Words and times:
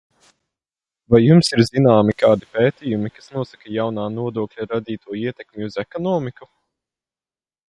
Vai 1.15 1.19
jums 1.23 1.49
ir 1.57 1.61
zināmi 1.67 2.15
kādi 2.21 2.49
pētījumi, 2.55 3.11
kas 3.17 3.29
nosaka 3.35 3.75
jaunā 3.75 4.07
nodokļa 4.17 4.67
radīto 4.73 5.19
ietekmi 5.27 5.69
uz 5.69 5.79
ekonomiku? 5.85 6.51